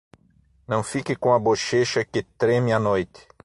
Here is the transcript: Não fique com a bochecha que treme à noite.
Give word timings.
Não 0.67 0.81
fique 0.81 1.15
com 1.15 1.31
a 1.31 1.37
bochecha 1.37 2.03
que 2.03 2.23
treme 2.23 2.73
à 2.73 2.79
noite. 2.79 3.27